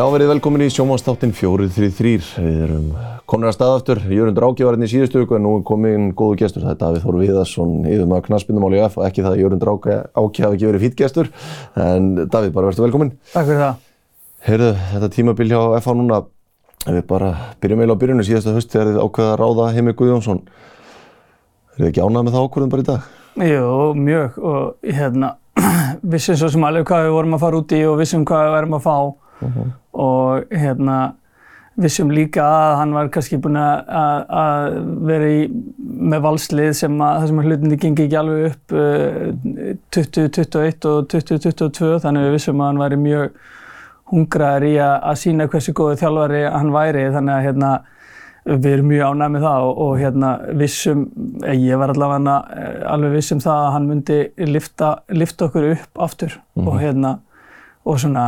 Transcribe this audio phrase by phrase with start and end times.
[0.00, 2.28] Já, verið velkomin í sjómanstáttin 433.
[2.40, 2.84] Við erum
[3.28, 3.98] komin að staðaftur.
[4.08, 6.62] Jörgundur hérna í síðustu viku en nú er komin góðu gestur.
[6.64, 9.70] Það er Davíð Þór Viðarsson, yfir maður knaspindumál í F og ekki það að Jörgundur
[9.74, 11.28] Áki hafi ekki verið fýtt gestur.
[11.76, 13.10] En Davíð, bara verður velkomin.
[13.34, 13.82] Takk fyrir það.
[14.46, 16.22] Heyrðu, þetta tímabil hjá FH núna,
[16.86, 17.28] við bara
[17.60, 20.40] byrjum eiginlega á byrjunum síðasta höst þegar þið ákveða að ráða Heimi Guðjónsson.
[21.74, 23.12] Er þið ekki ánað með það ákvörðum bara í dag?
[23.50, 23.68] Jú,
[24.08, 25.34] mjög og hérna,
[26.16, 28.56] vissum svo sem alveg hvað við vorum að fara út í og vissum hvað við
[28.56, 28.96] værum að fá
[29.92, 30.98] og hérna
[31.80, 34.74] vissum líka að hann var kannski búinn að,
[35.08, 35.44] vera í,
[35.80, 41.08] með valslið sem að það sem að hlutindi gengi ekki alveg upp uh, 2021 og
[41.14, 43.40] 2022 þannig við vissum að hann væri mjög
[44.10, 47.72] hungraður í að, að sína hversu góðu þjálfari hann væri þannig að hérna
[48.50, 51.02] við erum mjög ánægð með það og, og hérna vissum,
[51.44, 56.00] eh, ég var allavega eh, alveg vissum það að hann myndi lifta, lifta okkur upp
[56.08, 56.68] aftur Mhm.
[56.68, 57.18] og hérna
[57.86, 58.24] og svona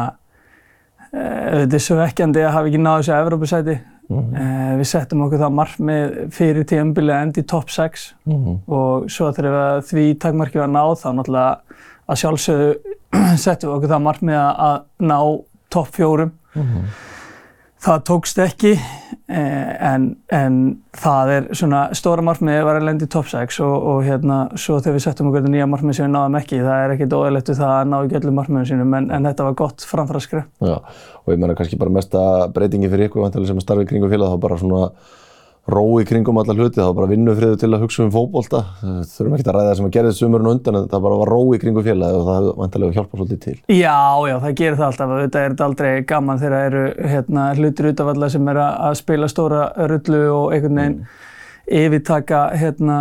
[1.12, 3.78] þetta er svo vekkjandi að hafa ekki náðu þessu Evrópusæti
[4.12, 4.34] Mhm.
[4.36, 8.56] uh, við settum okkur það markmið fyrir tíðanbili að enda í topp 6 Mhm.
[8.68, 11.56] og svo þegar því takmarki var náð þá náttúrulega
[12.08, 12.74] að sjálfsögðu
[13.44, 15.18] settum við okkur það markmið að- ná
[15.70, 16.84] topp 4 Mhm.
[17.83, 20.58] Það tókst ekki eh, en, en
[20.94, 24.77] það er svona stóra markmiði var að lenda í top 6 og, og hérna svo
[24.78, 27.58] þegar við settum okkur nýja markmið sem við náðum ekki það er ekkert óæðilegt við
[27.58, 30.47] það að ná ekki öllum markmiðum sínum en, en þetta var gott framfæraskref.
[30.62, 30.77] Já,
[31.24, 32.22] og ég menna kannski bara mesta
[32.55, 34.84] breytingi fyrir ykkur vantilega sem að starfi kringum félag þá bara svona
[35.70, 38.62] rói kringum alla hluti, þá bara vinnufriðu til að hugsa um fótbolta.
[38.82, 41.30] Þurfum ekki að ræða það sem að gerðist sumurinn á undan en það bara var
[41.30, 43.55] rói kringum félag og það vantilega hjálpa svolítið til.
[43.70, 45.12] Já, já, það gerir það alltaf.
[45.22, 48.96] Þetta er aldrei gaman þegar það eru hérna, hlutir út af alla sem er að
[49.02, 50.98] spila stóra rullu og einhvern veginn
[51.83, 52.98] yfirtaka hérna,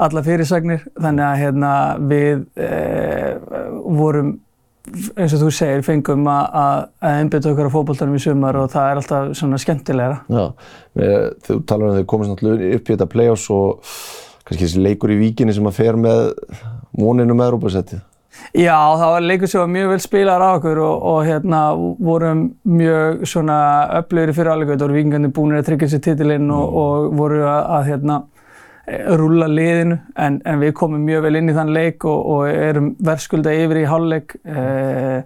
[0.00, 0.86] alla fyrirsagnir.
[0.96, 2.70] Þannig að hérna, við e,
[4.00, 4.38] vorum,
[4.88, 9.00] eins og þú segir, fengum að, einbytta okkur á fótboltanum í sumar og það er
[9.00, 10.20] alltaf svona skemmtilegra.
[10.32, 10.44] Já,
[11.46, 13.90] þú talar um að þau komast náttúrulega upp í þetta play-offs og
[14.46, 16.22] kannski þessi leikur í víkinni sem að fer með
[16.96, 18.06] voninu með Európa-settið.
[18.56, 21.60] Já, það var leikur sem var mjög vel spilaðar á okkur og, og hérna
[22.02, 23.58] vorum mjög svona
[24.00, 24.72] öflugri fyrir alveg.
[24.74, 28.16] Það voru vikingandi búinir að tryggja sér titilinn og, og voru að, að hérna
[29.20, 32.94] rúlla liðinu en, en við komum mjög vel inn í þann leik og, og erum
[33.04, 34.34] verðskulda yfir í hálfleik.
[34.44, 35.20] Eh,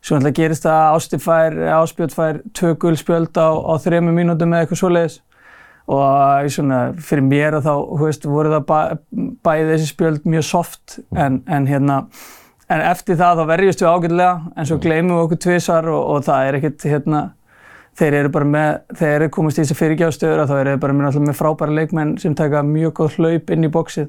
[0.00, 4.54] svo náttúrulega gerist það að Ásti fær, Áspjöld fær tvö guldspjöld á, á þrejum mínútum
[4.54, 5.18] eða eitthvað svoleiðis
[5.90, 8.78] og svona, fyrir mér þá veist, voru það bæ,
[9.42, 12.04] bæði þessi spjöld mjög soft en, en hérna
[12.70, 16.26] en eftir það þá verjumst við ágætlega en svo gleymum við okkur tvisar og, og
[16.28, 17.22] það er ekkert hérna
[18.00, 21.18] þeir eru bara með, þeir eru komast í þessi fyrirgjáðstöður þá eru þeir bara með,
[21.28, 24.08] með frábæra leikmenn sem taka mjög góð hlaup inn í bóksið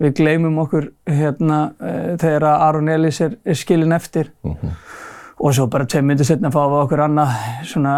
[0.00, 4.30] við gleymum okkur hérna uh, þegar að Aron Elís er, er skilinn eftir.
[5.36, 7.34] Og svo bara tveim myndir setna fáum við okkur annað
[7.68, 7.96] svona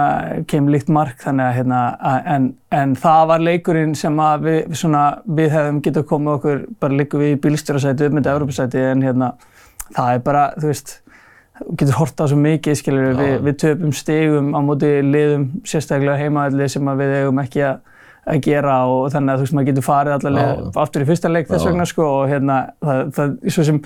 [0.50, 5.04] keimlíkt mark þannig að hérna að- en, en það var leikurinn sem að við, svona,
[5.38, 9.28] við hefðum getað komið okkur bara líka við í bílstjórasæti upp með Evropasæti en hérna
[9.94, 10.96] það er bara þú veist
[11.78, 16.92] getur horta svo mikið skilur við, við töpum stigum á móti liðum sérstaklega heimaðalli sem
[17.00, 17.84] við eigum ekki að
[18.28, 21.30] að gera og þannig að þú veist maður getur farið allar leið aftur í fyrsta
[21.32, 23.78] leik þess vegna sko og hérna það, það svo sem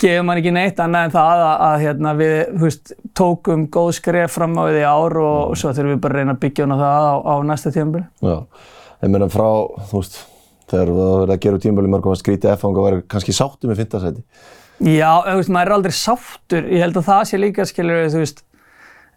[0.00, 3.90] gefur mann ekki neitt annað en það að, að hérna, við þú veist, tókum góð
[3.98, 6.40] skref fram á því í ár og, og svo þurfum við bara að reyna að
[6.44, 8.04] byggja hana það á, á næsta tímabili.
[8.24, 8.36] Já,
[9.04, 9.48] ég meina frá,
[9.90, 10.18] þú veist,
[10.72, 13.84] þegar það verið að gera tímabili mörgum að skrítið F-fang og verið kannski sáttu með
[13.84, 14.24] fintasæti.
[14.82, 16.66] Já, veist, maður er aldrei sáttur.
[16.72, 18.40] Ég held að það sé líka, skilur þú veist,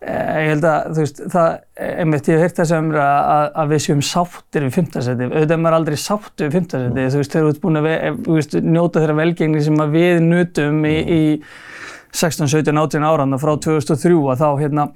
[0.06, 1.56] eh, ég held að, þú veist, það,
[2.04, 5.28] einmitt, ég hef heyrt þess að umra að, að við séum sáttir við fimmtarsæti.
[5.32, 7.08] Auðvitað er maður aldrei sáttur við fimmtarsæti.
[7.16, 10.22] Þú veist, þegar þú ert búin að, ve- þú veist, njóta þeirra velgengni sem við
[10.28, 11.22] nutum í, í
[12.22, 14.88] 16, 17, 18 ára, frá 2003, að þá, hérna,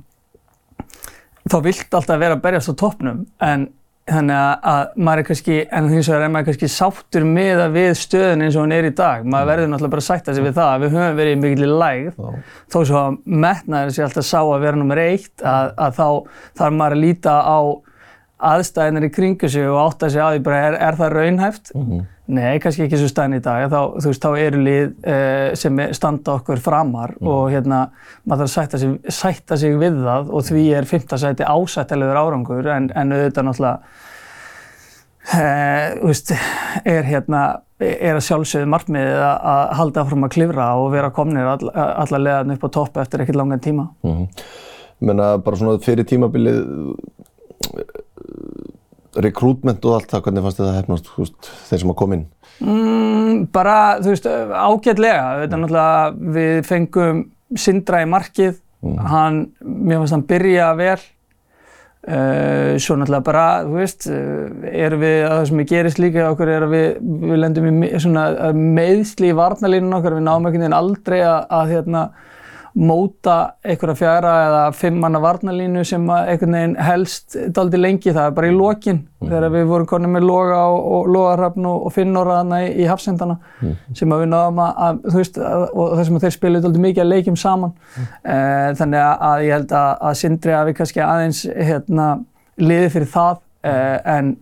[1.51, 3.67] þá vilt alltaf vera að berjast á toppnum, en
[4.09, 7.78] þannig að, að maður er kannski, en hins vegar er maður kannski sáttur með að
[7.78, 9.28] við stöðun eins og hún er í dag.
[9.28, 11.70] Maður verður náttúrulega bara að sætta sig við það að við höfum verið í mikill
[11.84, 12.26] lægð,
[12.72, 16.08] þó svo að metnaður sé alltaf sá að vera nummer eitt, að, að þá
[16.61, 17.59] þarf maður að líta á
[18.52, 21.72] aðstæðinir í kringu sig og átta sig á því bara er, er það raunhæft?
[22.32, 23.66] Nei, kannski ekki svo stæðin í dag.
[23.72, 27.82] Þá, þú veist, þá eru lið uh, sem standa okkur framar og hérna,
[28.23, 32.22] maður þarf að sætta sig, sætta sig við það og því er fymta sæti ásættalegur
[32.22, 33.78] árangur en, en auðvitað náttúrulega
[36.02, 36.32] þú veist,
[36.88, 37.41] er hérna
[37.82, 42.55] er að sjálfsögðu markmiðið að, halda áfram að klifra og vera komnir all, alla leðan
[42.55, 43.90] upp á topp eftir ekkert langan tíma.
[44.05, 44.28] Mm
[45.02, 46.58] Ég meina bara svona fyrir tímabilið,
[49.19, 52.28] rekrútment og allt það, hvernig fannst það hefnast, veist, þeir sem að koma inn?
[52.61, 55.23] Mm, bara, þú veist, ágætlega.
[55.43, 57.23] Þetta náttúrulega, við fengum
[57.59, 58.61] Sindra í markið.
[58.81, 60.99] Hann, mér finnst hann byrja vel.
[62.02, 66.66] Uh, svo náttúrulega bara, þú veist, erum við, að það sem gerist líka okkur er
[66.66, 66.87] að við,
[67.22, 68.23] við lendum í svona
[68.57, 72.05] meðsli í varnalínun okkar, við náum einhvern veginn aldrei að, að hérna,
[72.78, 73.35] móta
[73.66, 78.56] einhverja fjara eða fimmanna varnalínu sem einhvern veginn helst daldi lengi, það er bara í
[78.56, 82.72] lokin þegar við vorum konið með Loga og, og Logarhafn og, og Finnóra þarna í,
[82.82, 83.38] í hafsendana
[83.97, 86.84] sem að við náðum að, að þú veist, að, og þessum að þeir spiluðu daldi
[86.88, 87.76] mikið að leikjum saman.
[88.23, 92.09] Uh, þannig að, að ég held að, að Sindri að við kannski aðeins hérna,
[92.62, 94.35] liði fyrir það uh, en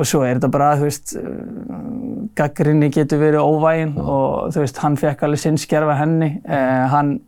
[0.00, 1.12] og svo er þetta bara, þú veist,
[2.38, 6.30] gaggrinni getur verið óvægin og þú veist, hann fekk alveg sinn skerfa henni.
[6.46, 7.18] Eh, hann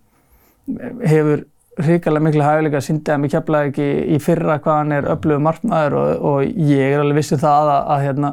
[1.07, 1.45] hefur
[1.83, 5.41] hrikalega miklu hæfileika að syndi að mig keflaði ekki í fyrra hvað hann er öflugur
[5.47, 8.31] markmaður og, og ég er alveg vissið það að, að hérna,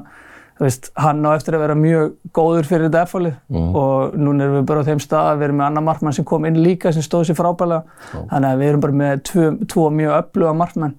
[0.59, 3.69] veist, hann á eftir að vera mjög góður fyrir þetta F-fálið Mhm.
[3.79, 6.25] og núna erum við bara á þeim stað að við erum með annar markmann sem
[6.27, 7.83] kom inn líka sem stóð sér frábælega.
[8.29, 10.93] Þannig að við erum bara með tvo, tvo mjög öfluga markmenn.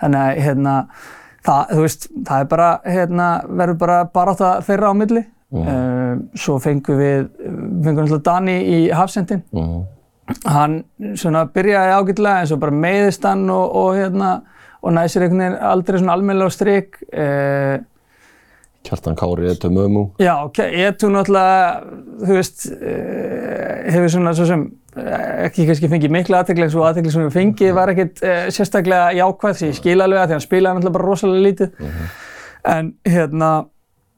[0.00, 0.76] Þannig að hérna,
[1.44, 5.24] það, veist, það er bara, hérna, verður bara barátta þeirra á milli.
[5.50, 6.28] Mm.
[6.38, 7.24] svo fengum við,
[7.82, 9.40] fengum við Dani í hafsendin.
[10.30, 10.50] Mhm.
[10.54, 10.78] Hann
[11.18, 14.32] svona byrjaði ágætlega en svo bara meiðist hann og, og hérna,
[14.80, 17.00] og næsir einhvern veginn aldrei svona almennilega á strik.
[17.12, 17.78] Uh,
[18.86, 20.06] Kjartan Kári, Etu Mömu.
[20.22, 21.82] Já, Etu náttúrulega,
[22.22, 24.62] þú veist, uh, hefur svona svo sem
[24.96, 25.10] uh,
[25.48, 29.10] ekki kannski fengið mikla aðtegli eins og aðtegli sem við fengið var ekkert uh, sérstaklega
[29.18, 31.92] jákvæð því ég skil alveg að því hann spilaði náttúrulega bara rosalega lítið.
[32.70, 33.50] En hérna,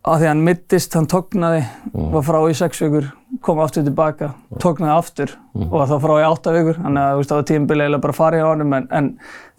[0.03, 1.63] að því hann mittist, hann tóknaði,
[1.93, 3.07] var frá í sex vikur,
[3.45, 4.33] kom aftur tilbaka,
[4.63, 5.35] tóknaði aftur
[5.69, 8.75] og þá frá í átta vikur, þannig að það var tímabilið bara fara í honum
[8.79, 9.11] en, en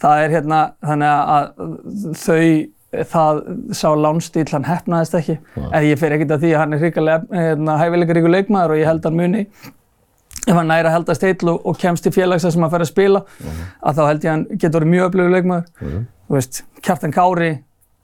[0.04, 1.45] það er hérna, þannig að
[2.25, 2.42] þau
[3.10, 3.40] það
[3.74, 5.40] sá lánstíl, hann hefnaðist ekki.
[5.74, 8.89] En ég fer ekkert að því að hann er hrikalega hérna, hæfileikaríkur leikmaður og ég
[8.92, 9.48] held hann muni
[10.44, 13.24] ef hann næri að heldast heill og, kemst til félags sem hann fer að spila
[13.81, 16.04] að þá held ég hann getur verið mjög öflugur leikmaður.
[16.28, 17.51] Þú veist, Kjartan Kári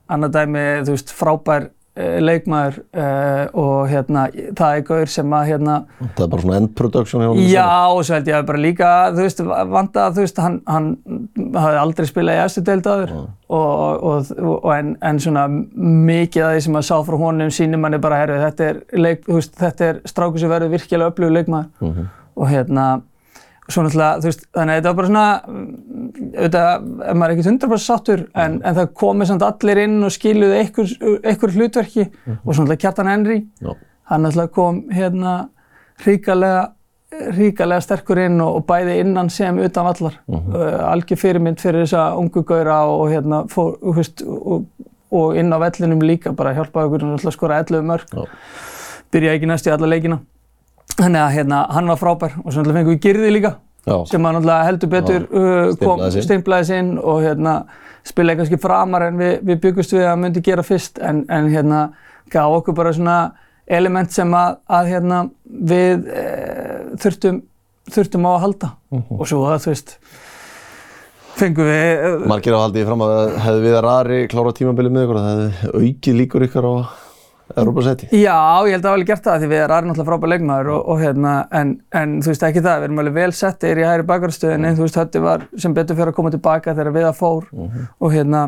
[0.10, 5.74] annar dæmi, þú veist, frábær leikmaður uh, og hérna, það er gaur sem að hérna
[6.00, 7.48] Það er bara svona end production hjá honum.
[7.50, 9.42] Já, og svo held ég að bara líka, þú veist,
[9.74, 10.88] vanda þú veist, hann, hann
[11.58, 16.64] hafði aldrei spilað í eftir deildaður og, og, og, en, en svona mikið af því
[16.68, 20.02] sem að sá frá honum sínum manni bara, herru, þetta er, leik, veist, þetta er
[20.10, 22.04] stráku sem verður virkilega öflugur leikmaður.
[22.40, 22.90] Og hérna,
[23.70, 25.68] svo náttúrulega, þú veist, þannig að þetta var bara svona, mm,
[26.30, 30.58] auðvitað, maður er ekkert 100% sáttur, en, en það komið samt allir inn og skiluðu
[30.58, 33.72] einhver, einhver hlutverki og svo náttúrulega Kjartan Henry, Já.
[34.12, 35.36] hann náttúrulega kom hérna
[36.06, 36.64] ríkalega,
[37.38, 40.20] ríkalega sterkur inn og, og bæði innan sem utan vallar.
[40.30, 40.58] Uh
[40.90, 44.66] algjör fyrirmynd fyrir þessa ungu gauðra og, hérna, fór, þú veist, og,
[45.12, 48.14] og inn á vellinum líka, bara hjálpaði okkur náttúrulega að skora 11 mörg.
[48.14, 48.26] Já.
[49.10, 50.20] Byrjaði ekki næst í alla leikina.
[51.00, 53.54] Þannig að hérna, hann var frábær og svo náttúrulega fengum við Girði líka
[53.88, 53.96] Já.
[54.10, 56.80] sem að náttúrulega heldur betur uh, kom, sig.
[56.80, 57.54] inn og hérna
[58.08, 61.00] spilaði kannski framar en við, við byggust við að hann myndi gera fyrst.
[61.04, 61.84] En, en hérna
[62.32, 63.20] gaf okkur bara svona
[63.70, 66.24] element sem að, að hérna við e,
[67.02, 67.44] þurftum,
[67.94, 68.72] þurftum á að halda.
[69.20, 69.94] Og svo að þú veist
[71.40, 73.14] fengum við eh, Margir á haldið fram að
[73.46, 76.74] hefði við að rari klára tímabilið með ykkur að það hefði aukið líkur ykkar á
[77.58, 78.10] Europasæti.
[78.14, 78.38] Já,
[78.68, 80.82] ég held að það var alveg gert það því við erum náttúrulega frábær leikmaður og,
[80.94, 84.10] og hérna, en, en þú veist ekki það, við erum alveg vel settir í hægri
[84.10, 87.48] bakvarstöðinni, þú veist Hötti var sem betur fyrir að koma tilbaka þegar við að fór
[87.56, 88.44] og hérna,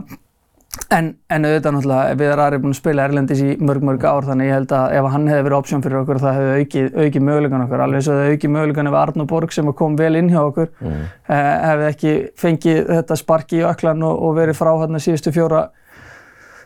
[0.94, 4.48] en, en auðvitað náttúrulega við erum búin að spila Erlendis í mörg mörg ár þannig
[4.52, 7.66] ég held að ef hann hefði verið option fyrir okkur það hefði aukið, aukið mögulegan
[7.66, 10.72] okkur, alveg svo það aukið mögulegan ef Arnur Borg sem kom vel inn hjá okkur
[10.80, 11.04] mm.
[11.28, 15.66] hefði ekki fengið þetta sparki í öklan og, og verið frá hérna síðustu fjóra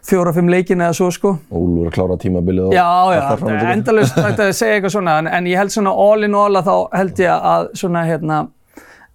[0.06, 1.36] fjóra-fimm leikin eða svo sko.
[1.50, 5.60] Ólfur að klára tímabilið og Já, já, endalust að segja eitthvað svona, en, en ég
[5.62, 8.44] held svona all in all að þá held ég að svona hérna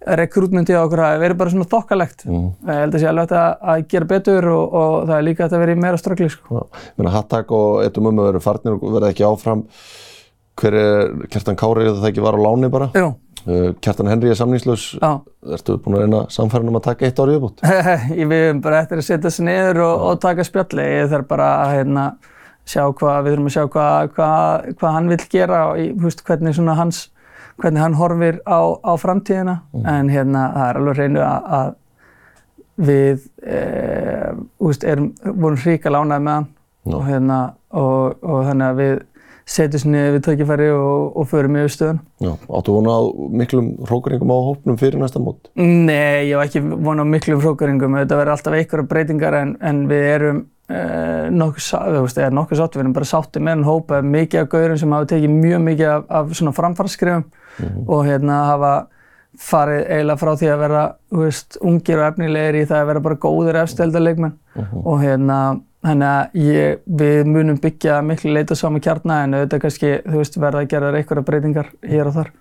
[0.01, 2.23] rekrútmyndið á okkur hafi verið bara svona þokkalegt.
[2.25, 2.45] Mm.
[2.65, 5.57] Ég held að sé alveg að, að gera betur og, og það er líka að
[5.61, 6.63] vera í meira ströggli sko.
[6.97, 9.61] Meina Hattak og Etu Mömmu verður farnir og verða ekki áfram.
[10.61, 12.89] Hver er Kjartan Kári eða það ekki var á láni bara?
[12.97, 13.11] Jú,
[13.45, 14.87] Kjartan Henry er samningslaus.
[15.01, 17.63] Ertu búin að reyna samfærin um að taka eitt árið uppbútt?
[18.31, 20.85] við erum bara eftir að setja sig niður og, og taka spjalli.
[21.01, 22.05] Ég þarf bara að hérna,
[22.69, 26.23] sjá hvað, við þurfum að sjá hvað, hvað, hvað hann vil gera og ég, veist,
[26.27, 27.03] hvernig svona hans,
[27.61, 29.59] hvernig hann horfir á, á framtíðina.
[29.81, 31.77] En hérna, það er alveg hreinu að,
[32.81, 33.61] við e,
[34.61, 36.51] veist, erum, vorum hríka lánaði með hann
[36.89, 37.39] og, hérna,
[37.77, 38.93] og, og þannig að við
[39.51, 41.99] setjum sér niður við tækifæri og, og förum yfir stöðun.
[42.23, 43.01] Já, áttu vona á
[43.41, 45.51] miklum hrókuringum á hópnum fyrir næsta mót?
[45.59, 47.99] Nei, ég var ekki von á miklum hrókaringum.
[48.01, 50.41] Þetta verður alltaf einhverja breytingar en, en við erum
[50.71, 51.67] uh, nokkuð,
[52.37, 55.35] nokkuð sátt, við erum bara sátti með hann hópa, mikið af gaurum sem hafa tekið
[55.35, 57.27] mjög mikið af, af svona framfarskrifum
[57.87, 58.73] og hérna hafa
[59.41, 63.03] farið eiginlega frá því að vera þú veist, ungir og efnilegir í það að vera
[63.05, 64.33] bara góðir efsteldarleikmenn
[64.83, 65.37] og hérna
[65.81, 70.37] þannig að ég, við munum byggja miklu leita saman kjarna en auðvitað kannski þú veist
[70.37, 72.31] verða að gera einhverja breytingar hér og þar.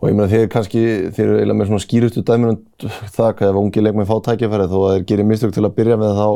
[0.00, 0.82] Og ég meina þeir kannski,
[1.12, 4.94] þeir eru eiginlega með svona skýrustu dæminu það ef ungi leikmenn fá tækifæri þó að
[4.94, 6.28] þeir gerir mistök til að byrja með þá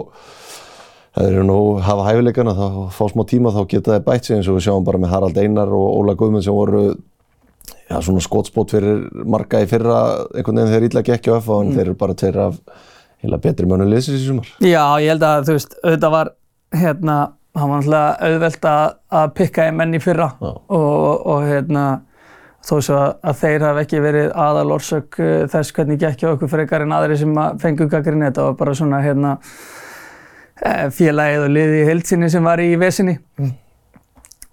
[1.15, 4.49] þeir eru nú hafa hæfileikana þá fá smá tíma þá geta þeir bætt sig eins
[4.51, 8.75] og við sjáum bara með Harald Einar og Óla Guðmund sem voru já, svona skotspót
[8.75, 10.01] fyrir marga í fyrra
[10.35, 12.59] einhvern veginn þeir ítla ekki á FA en þeir eru bara tveir af
[13.25, 14.51] heila betri mönu liðsins í sumar.
[14.61, 16.33] Já, ég held að þú veist, auðvitað var
[16.75, 17.19] hérna,
[17.55, 21.85] hann var náttúrulega auðvelt að, að pikka í menn í fyrra og, og hérna
[22.65, 26.53] þó svo að þeir hafi ekki verið aðal orsök uh, þess hvernig gekk hjá okkur
[26.53, 29.35] frekar en aðri sem að fengu gaggrinn þetta var bara svona hérna
[30.95, 33.51] félagið og liði í heilsinni sem var í vesinni mm.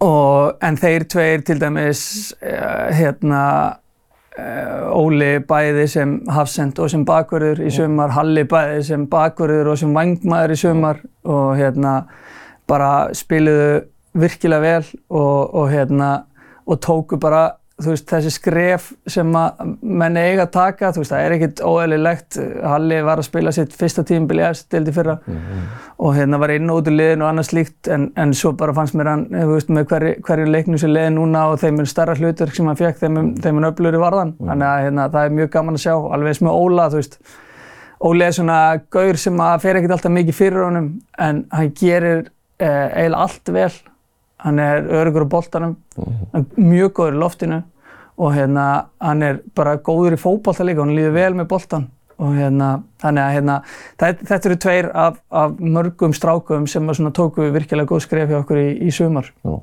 [0.03, 2.03] og en þeir tveir til dæmis
[2.41, 3.43] uh, hérna
[4.91, 9.93] Óli bæði sem hafsend og sem bakverður í sumar, Halli bæði sem bakverður og sem
[9.95, 11.95] vangmaður í sumar og hérna
[12.69, 13.81] bara spiluðu
[14.21, 16.11] virkilega vel og, og hérna
[16.67, 17.49] og tóku bara
[17.85, 22.37] veist, þessi skref sem að menn eiga að taka, veist, það er ekkert óeðlilegt.
[22.63, 25.67] Halli var að spila sitt fyrsta tímbil í efstildi fyrra mm -hmm.
[26.05, 28.73] og hérna var inn og út í liðin og annað slíkt en, en svo bara
[28.73, 32.15] fannst mér hann, veist, með hverju, hverju leiknum sem liði núna og þeim er starra
[32.15, 34.27] hlutur sem hann fekk, þeim, þeim er öflur í varðan.
[34.27, 34.49] Mm -hmm.
[34.49, 36.89] Þannig að hérna, það er mjög gaman að sjá, alveg eins með Óla.
[38.01, 42.31] Óli er svona gaur sem að fer ekkert alltaf mikið fyrir honum en hann gerir
[42.57, 43.71] eh, eiginlega allt vel
[44.41, 46.45] hann er örugur á boltanum, mm -hmm.
[46.57, 47.63] mjög góður í loftinu
[48.21, 48.67] og hérna
[49.01, 51.89] hann er bara góður í fókbalta líka, hann líður vel með boltan
[52.21, 52.69] og hérna
[53.01, 53.55] þannig að hérna
[54.03, 58.67] þetta eru tveir af, af mörgum strákum sem tóku virkilega góð skref hjá okkur í,
[58.85, 59.31] í sumar.
[59.41, 59.55] Já.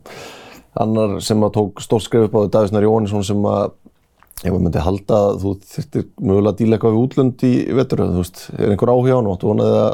[0.79, 3.71] Annar sem að tók stórt skref upp á því Davísnar Jóhannesson sem að
[4.43, 8.21] maður myndi halda að þú þurftir mögulega að díla eitthvað við útlönd í vetur, þú
[8.23, 9.89] veist, er einhver áhuga á hann og þú vonaði að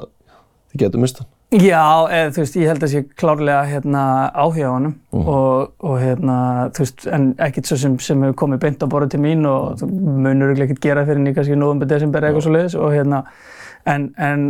[0.72, 1.30] þið getur mistan?
[1.54, 4.02] Já, þú veist, ég held að það sé klárlega hérna,
[4.34, 5.28] áhuga á honum mm.
[5.30, 6.38] og, og hérna,
[6.74, 9.88] veist, en ekkert svo sem, sem hefur komið beint á borðu til mín og þú
[10.24, 13.22] munur ekkert gera fyrir henni kannski november, desember eitthvað svo leiðis og hérna,
[13.86, 14.44] en, en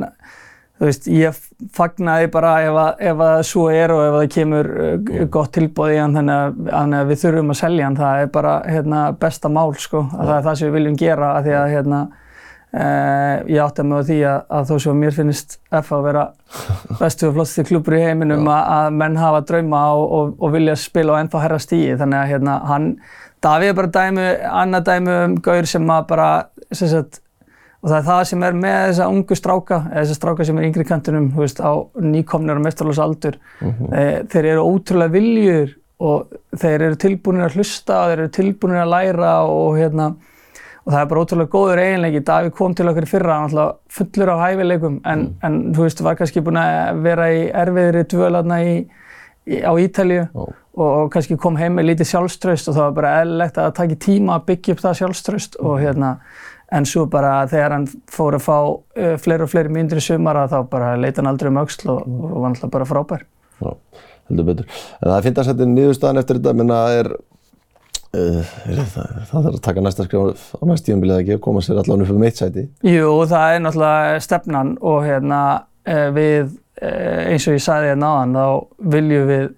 [0.80, 1.44] þú veist, ég
[1.76, 5.30] fagnaði bara ef að, ef að svo er og ef það kemur mm.
[5.36, 8.58] gott tilbóð í hann þannig að, að við þurfum að selja hann, það er bara
[8.64, 11.72] hérna, besta mál, sko, að það er það sem við viljum gera að því að
[11.76, 12.20] hérna Uh,
[12.74, 16.24] ég átti að með því að, að þó sem mér finnst FH að vera
[17.00, 20.74] bestu og flottstu klubur í heiminum að, að menn hafa drauma og, og, og vilja
[20.80, 22.88] spila á ennþá herra stíi þannig að hérna hann,
[23.44, 26.28] Davíð er bara dæmi, annað dæmi um gaur sem að bara,
[26.72, 27.18] sem sagt,
[27.82, 30.68] og það er það sem er með þessa ungu stráka, eða þessa stráka sem er
[30.70, 33.96] yngri kantunum, þú veist, á nýkomnir og mestarlósaldur, mm -hmm.
[34.00, 38.80] e, þeir eru ótrúlega viljur og þeir eru tilbúinir að hlusta og þeir eru tilbúinir
[38.82, 40.14] að læra og hérna
[40.84, 42.24] og það er bara ótrúlega góður eiginleiki.
[42.28, 45.38] Davíð kom til okkur fyrra, hann var fullur af hæfileikum en, mm.
[45.48, 48.60] en þú veist, var kannski búinn að vera í erfiðri dvölaðna
[49.64, 50.50] á Ítalju oh.
[50.76, 53.78] og, og kannski kom heim með lítið sjálfströst og það var bara eðlilegt að það
[53.80, 55.68] taki tíma að byggja upp það sjálfströst mm.
[55.68, 56.14] og hérna,
[56.76, 60.48] en svo bara þegar hann fór að fá uh, fleiri og fleiri myndir í sumara
[60.52, 62.24] þá bara leita hann aldrei um auksl og, mm.
[62.28, 63.28] og var alltaf bara frábær.
[63.60, 63.70] Já,
[64.28, 64.82] heldur betur.
[65.00, 67.14] En það finnst að setja nýðustafan eftir þetta, menna er
[68.14, 71.80] Uh, það, það þarf að taka næsta skrif á næst tíumbilið ekki að koma sér
[71.80, 72.66] allavega upp um eitt sæti.
[72.86, 75.40] Jú, það er náttúrulega stefnan og hérna
[75.88, 79.48] eh, við, eh, eins og ég sagði hérna áðan, þá viljum við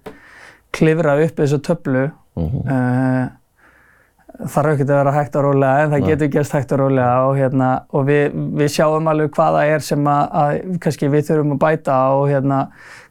[0.77, 2.07] klifra upp þessu töflu.
[2.37, 2.63] Uh -huh.
[2.73, 6.09] uh, þarf ekki að vera hægt og rólega en það Nei.
[6.09, 10.07] getur gerst hægt og rólega og, hérna, og við, við sjáum alveg hvaða er sem
[10.07, 12.67] að, að kannski við þurfum að bæta og hérna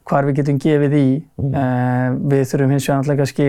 [0.06, 1.08] hvar við getum gefið í.
[1.38, 2.18] -huh.
[2.30, 3.48] við þurfum hins vegar náttúrulega kannski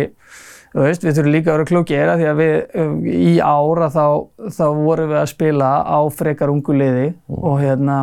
[0.77, 4.05] Veist, við þurfum líka að vera klókir að því að við um, í ára þá,
[4.53, 7.37] þá vorum við að spila á frekar ungu liði mm.
[7.39, 7.95] og hérna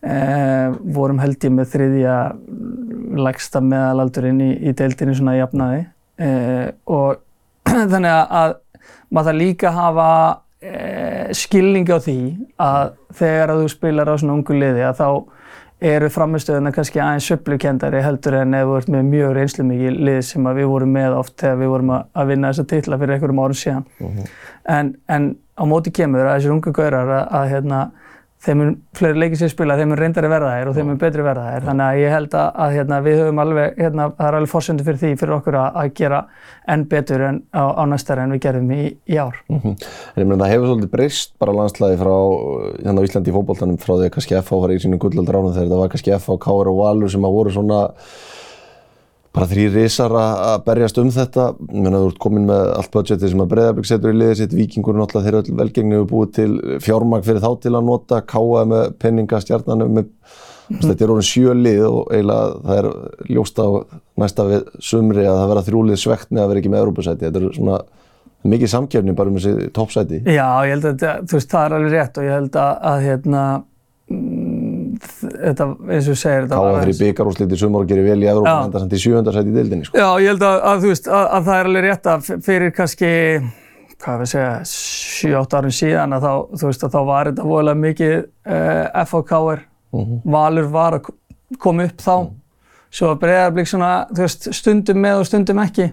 [0.00, 0.16] e,
[0.96, 2.16] vorum held ég með þriðja
[3.26, 5.82] lægsta meðalaldurinn í, í deildinni svona jafnaði
[6.16, 6.30] e,
[6.88, 7.20] og
[7.92, 8.56] þannig að
[9.10, 10.10] maður þarf líka að hafa
[10.62, 10.74] e,
[11.36, 12.20] skilningi á því
[12.62, 15.08] að þegar að þú spilar á svona ungu liði að þá
[15.80, 20.20] eru framistöðuna kannski aðeins söplukendari heldur en ef við erum með mjög reynslu mikið lið
[20.24, 23.60] sem við vorum með oft þegar við vorum að vinna þessa titla fyrir einhverjum árum
[23.60, 23.84] síðan.
[24.00, 24.30] Uh -huh.
[24.76, 27.80] en, en á móti kemur að þessir ungu gaurar að, að hérna,
[28.44, 31.24] þeim er fleiri leikið sér spila, þeim er reyndari verða þær og þeim er betri
[31.24, 31.66] verða þær.
[31.66, 34.86] Þannig að ég held að, að hérna, við höfum alveg, hérna, það er alveg fórsöndu
[34.86, 36.20] fyrir því fyrir okkur að, að gera
[36.74, 39.40] enn betur en, á, á næstari en við gerðum í, í ár.
[39.48, 39.74] Mm -hmm.
[40.14, 42.16] En ég meina það hefur svolítið breyst bara landslæði frá
[42.84, 45.54] hérna á Íslandi í fókbóltanum frá því að kannski FH var í sínum gullöld ránu
[45.56, 47.82] þegar það var kannski FH, KR og Valur sem að voru svona
[49.36, 51.50] bara þrý risar að berjast um þetta.
[51.68, 54.56] Ég meina þú ert komin með allt budgetið sem að Breiðarbygg setur í liðið sitt,
[54.56, 56.50] Víkingur náttúrulega þeir öll velgengni hefur búið til
[56.86, 60.08] fjármagn fyrir þá til að nota, káa með penninga stjarnanum með
[60.66, 62.88] þetta er orðin sjö lið og eiginlega það er
[63.36, 63.68] ljóst á
[64.22, 67.56] næsta við sumri að það verða þrjúlið með að vera ekki með Európa-sæti, þetta er
[67.58, 67.78] svona
[68.46, 70.20] mikið samkefni bara um þessi toppsæti.
[70.26, 73.06] Já, ég held að þú veist, það er alveg rétt og ég held að, að
[73.06, 73.42] hérna,
[74.12, 74.35] mm,
[75.02, 78.54] þetta, eins og segir, þetta káa var fyrir byggarúsliti sumar og gerir vel í Európa
[78.64, 79.98] en það samt í sjöundarsæti í deildinni sko.
[80.00, 82.74] Já, ég held að, að þú veist, að, að það er alveg rétt að fyrir
[82.76, 83.12] kannski,
[84.04, 87.82] hvað við segja, 7-8 árum síðan að þá, þú veist, að þá var þetta voðalega
[87.84, 89.64] mikið uh, FHK-er,
[90.36, 91.10] Valur var að
[91.62, 92.14] koma upp þá,
[92.96, 95.90] svo að Breiðarblik svona, þú veist, stundum með og stundum ekki.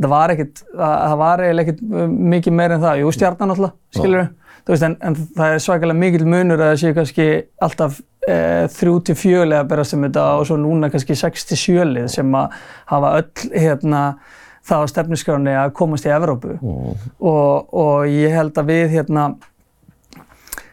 [0.00, 3.74] Það var ekkit, það, var eiginlega ekkit uh, mikið meira en það, jú, stjarnan alltaf,
[3.94, 4.30] skilur
[4.64, 7.26] þú veist, en, en það er svakalega mikill munur að það séu kannski
[7.64, 12.10] alltaf þrjú til fjölega að berast um þetta og svo núna kannski 6 til sjölið
[12.12, 12.58] sem að
[12.92, 14.02] hafa öll hérna
[14.68, 16.58] það á stefniskráni að komast í Evrópu.
[16.60, 19.30] Og, og ég held að við hérna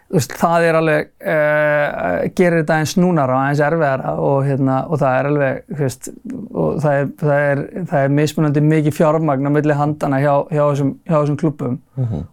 [0.07, 5.17] það er alveg, uh, gerir þetta eins núnara og eins erfiðara og, hérna, og það
[5.17, 6.09] er alveg, veist,
[6.53, 10.63] og það er, það er, það er mismunandi mikið fjármagn á milli handana hjá, hjá,
[10.63, 11.77] þessum, hjá þessum klubum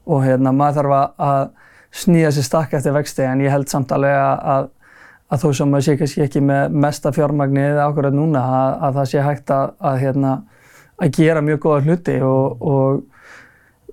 [0.06, 1.42] og hérna, maður þarf að
[1.94, 4.70] snýja sér stakk eftir vexti en ég held samt alveg að,
[5.34, 9.10] að, þó sem maður sé kannski ekki með mesta fjármagnið akkurat núna að, að það
[9.10, 10.32] sé hægt að, að, hérna,
[11.02, 13.30] að gera mjög góða hluti og, og,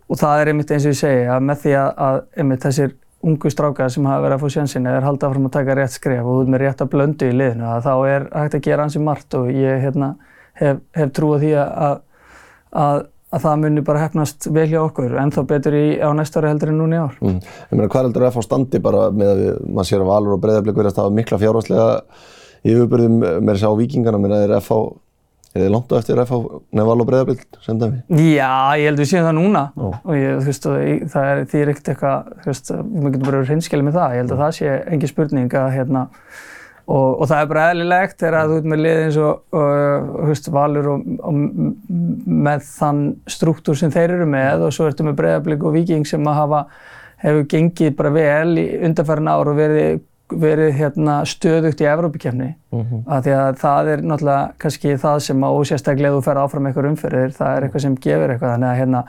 [0.07, 3.51] og það er einmitt eins og ég segi að með því að, einmitt þessir ungu
[3.53, 6.25] strákar sem hafa verið að fá sjansin eða er haldið áfram að taka rétt skref
[6.25, 9.01] og út með rétt að blöndu í liðinu að þá er hægt að gera hansi
[9.03, 10.15] margt og ég hérna,
[10.57, 11.99] hef, hef trú á því að,
[13.31, 16.51] að, að það muni bara hefnast vel hjá okkur ennþá betur í, á næsta ári
[16.51, 17.15] heldur en núna í ár.
[17.21, 17.37] Mm.
[17.41, 20.35] Ég meina, hvað heldur að fá standi bara með að við, maður sér að Valur
[20.35, 21.87] og Breiðarblik verðast að hafa mikla fjárhagslega
[22.61, 24.79] yfirbyrðum með þess að á vikingana, meina, er FH,
[25.51, 28.03] er þið langt á eftir FH nefn Valur og Breiðarblik, sem dæmi?
[28.35, 29.87] Já, ég held við séum það núna Já.
[29.89, 30.69] og ég, þú veist,
[31.15, 34.15] það er, því er ekkert eitthvað, þú veist, við getum bara verið hreinskjali með það,
[34.15, 36.05] ég held að það sé engin spurning að hérna,
[36.91, 39.57] og, og það er bara eðlilegt þegar að þú ert með lið eins og,
[40.27, 41.41] veist, Valur og, og
[42.45, 43.01] með þann
[43.31, 46.63] struktúr sem þeir eru með og svo ertu með Breiðablík og Víking sem að hafa,
[47.23, 50.01] hefur gengið bara vel í undanfærin ár og verið,
[50.41, 52.49] verið hérna, stöðugt í Evrópikefni
[53.11, 56.89] að því að það er náttúrulega kannski það sem að ósérstaklega þú fer áfram eitthvað
[56.91, 58.53] umferðir, það er eitthvað sem gefur eitthvað.
[58.55, 59.01] Þannig að hérna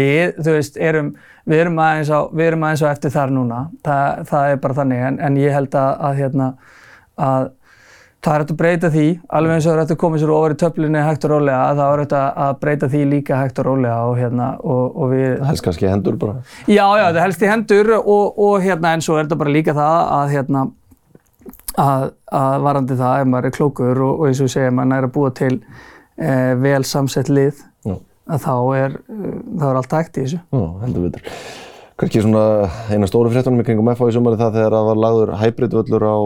[0.00, 1.10] við, þú veist, erum,
[1.44, 4.78] við erum aðeins á, við erum aðeins á eftir þar núna, það, það er bara
[4.80, 5.04] þannig.
[5.10, 6.48] En, en ég held að, að hérna
[7.18, 7.50] að
[8.22, 10.30] það er hægt að breyta því, alveg eins og það er hægt að koma sér
[10.30, 13.58] ofar í töflinni hægt og rólega, þá er hægt að að breyta því líka hægt
[13.58, 16.36] og rólega og hérna og, og við Helst kannski hendur bara.
[16.70, 19.74] Já, já, þetta helst í hendur og, og hérna eins og er þetta bara líka
[19.74, 20.62] það að hérna
[21.82, 24.96] að, að varandi það ef maður er klókur og, og eins og ég segja, maður
[25.00, 27.96] er að búa til e, vel samsett lið Já,
[28.36, 28.96] að þá er,
[29.58, 30.40] þá er allt hægt í þessu.
[30.52, 31.34] já heldur betur.
[32.02, 32.44] Kannski svona
[32.90, 36.06] eina stóru fréttunum í kringum FH í sumari það þegar það var lagður hybrid völlur
[36.06, 36.16] á,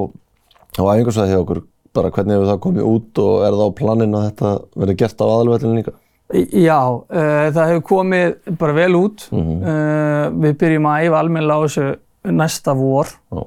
[0.75, 1.63] á æfingarsvæði hjá okkur.
[1.97, 5.23] Bara hvernig hefur það komið út og er það á planinu að þetta verði gert
[5.23, 5.95] á aðalvellinu líka?
[6.35, 9.29] Já, uh, það hefur komið bara vel út.
[9.31, 9.63] Mhm.
[9.63, 11.87] uh, við byrjum að æfa almennilega á þessu
[12.33, 13.47] næsta vor Já.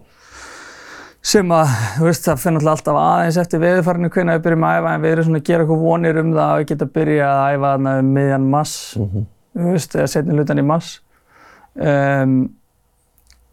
[1.22, 4.94] sem að, þú veist, það finnir alltaf aðeins eftir veðurfarinu hvernig við byrjum að æfa
[4.94, 7.50] en við erum svona að gera eitthvað vonir um það að við geta byrjað að
[7.56, 10.94] æfa þarna um miðjan mass, þú veist, eða setni hlutan í mass
[11.76, 12.38] um,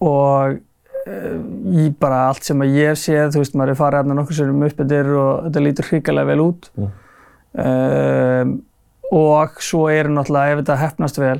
[0.06, 0.60] og
[1.06, 4.34] í bara allt sem að ég hef séð, þú veist, maður er farið hérna nokkur
[4.40, 6.88] sérum uppbyttir og þetta lítur hrikalega vel út Mm.
[7.66, 8.56] um,
[9.12, 11.38] og svo er náttúrulega ef þetta hefnast vel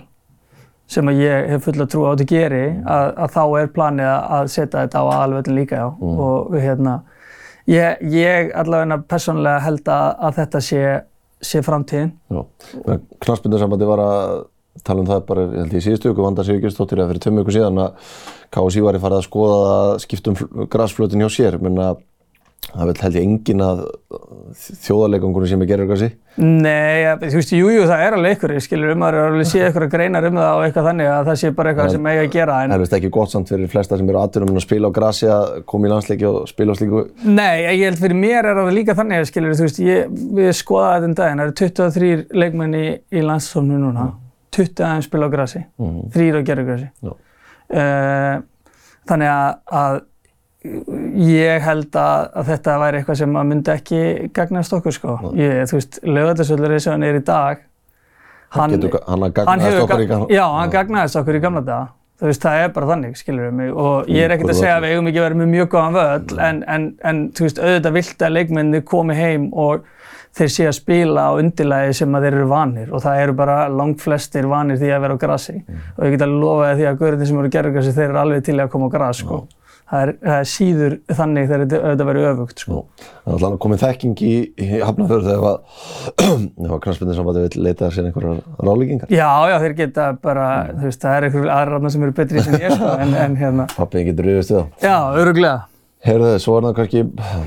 [0.87, 4.11] sem að ég hef fulla trú á að þetta geri að, að þá er planið
[4.15, 6.19] að- setja þetta á aðalvöldin líka já Mm.
[6.21, 6.95] og hérna
[7.67, 10.83] ég, ég allavega persónulega held að, að þetta sé,
[11.43, 12.45] sé framtíðin Já.
[13.21, 14.45] Knarsbyndarsambandi var að
[14.85, 17.55] tala um það bara, ég held ég síðustu viku, Vanda Sigurgjörsdóttir eða fyrir tveim viku
[17.57, 18.11] síðan að
[18.57, 21.95] KSÍ var í farið að skoða að skipta um grasflötin hjá sér, menna
[22.67, 23.83] það vil held ég engin að
[24.85, 26.09] þjóðarleikangunum sem er gerir eitthvað sí.
[26.43, 29.63] Nei, ja, þú veist, jú, jú, það er alveg ykkur, skilur um að alveg sé
[29.69, 32.27] ykkur að greinar um það og eitthvað þannig að það sé bara eitthvað sem eiga
[32.27, 34.67] að gera en Það er vist ekki gott samt fyrir flesta sem eru aðturum að
[34.67, 37.07] spila á grasi að koma í landsleiki og spila á slíku.
[37.25, 40.97] Nei, ég held fyrir mér er það líka þannig, skilur, þú veist, ég, við skoðaði
[40.99, 42.87] þetta um daginn, það eru 23 leikmenn í,
[43.17, 44.11] í landsfólknu núna,
[44.53, 46.11] 20 aðeins spila á grasi, Mhm.
[46.15, 46.91] þrýr á gerðugrasi.
[47.03, 47.13] Já.
[47.67, 48.43] Uh,
[49.09, 50.01] þannig að, að
[51.27, 54.01] ég held að, að þetta væri eitthvað sem að myndi ekki
[54.35, 55.17] gagnast okkur, sko.
[55.39, 57.65] Ég, þú veist, lögðarsvöldur eins og hann er í dag,
[58.57, 60.27] Hann, getur, hann hann hefur, okkur í ga- gamla.
[60.31, 63.73] já, hann gagnaðist okkur í gamla daga Þú veist, það er bara þannig, skilur mig,
[63.77, 66.39] og ég er ekkert að segja að við eigum ekki vera með mjög góðan völl,
[66.47, 69.85] en, en, en þú veist, auðvitað vilt að leikmenni komi heim og
[70.37, 73.59] þeir sé að spila á undirlægi sem að þeir eru vanir og það eru bara
[73.73, 75.85] langt flestir vanir því að vera á grassi mm.
[75.97, 78.23] og ég get alveg lofaði því að gaurinn sem eru að gera grassi, þeir eru
[78.25, 79.45] alveg til að koma á grass, sko.
[79.45, 82.81] Mm það er, það er síður þannig þegar þetta verið öfugt sko.
[82.97, 88.43] Það er alltaf komið þekking í, í hafnafjörðu þegar knastbundin samvæði vil leita sér einhverjar
[88.67, 89.15] ráðlíkingar.
[89.15, 90.83] Já, já, þeir geta bara, mm.
[90.83, 93.71] þú veist, það er einhverjum aðra sem eru betri sem ég sko, en, en hérna.
[93.77, 94.55] Pappið getur rauðist
[95.97, 96.07] Já.
[96.07, 97.05] Heyrðu, svo er það kannski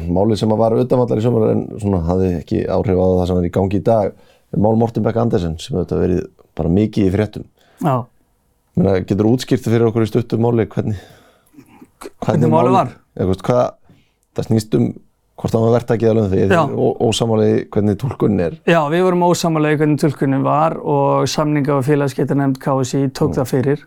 [0.10, 3.40] málið sem að var auðvitaðvallar í sömur en svona hafði ekki áhrif á það sem
[3.40, 4.16] er í gangi í dag.
[4.58, 6.24] Mál Morten Beck Andersen sem auðvitað verið
[6.58, 7.46] bara mikið í fréttum.
[7.80, 7.96] Já.
[8.76, 11.00] Menna, getur útskýrtu fyrir okkur í stuttum máli hvernig
[12.24, 12.92] hvernig málið var.
[13.16, 13.64] Eða, veist, hvað,
[14.38, 14.90] það snýst um
[15.40, 18.58] hvort það var verðtækið alveg því þið ósamalegi hvernig tólkunni er.
[18.68, 23.38] Já, við vorum ósamalegi hvernig tólkunni var og samninga og félagsgetarnemnd KSI tók mm.
[23.38, 23.86] það fyrir.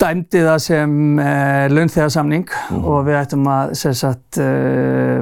[0.00, 2.84] Dæmdi það sem eh, launþegarsamning mm.
[2.88, 5.20] og við ættum að sagt, eh,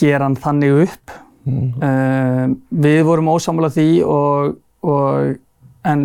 [0.00, 1.14] gera hann þannig upp.
[1.44, 1.70] Mm.
[1.84, 2.44] Eh,
[2.86, 5.34] við vorum ósamalegi því og, og,
[5.86, 6.04] en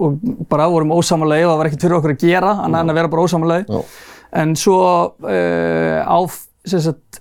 [0.00, 3.00] og bara vorum ósamalegi og það var ekkert fyrir okkur að gera annað en að
[3.00, 3.80] vera bara ósamalegi.
[4.40, 4.78] En svo
[5.26, 6.18] uh, á,
[6.70, 7.20] sagt,